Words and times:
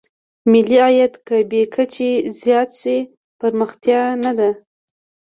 ملي 0.51 0.77
عاید 0.85 1.13
که 1.27 1.35
بې 1.49 1.61
کچې 1.73 2.09
زیات 2.41 2.69
شي 2.81 2.97
پرمختیا 3.39 4.01
نه 4.23 4.31
ده. 4.37 4.49